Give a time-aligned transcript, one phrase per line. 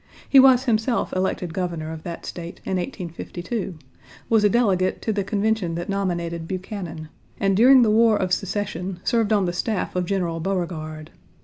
[0.27, 3.77] He was himself elected Governor of that State in 1852,
[4.29, 8.99] was a delegate to the convention that nominated Buchanan, and during the War of Secession
[9.03, 11.11] served on the staff of General Beauregard.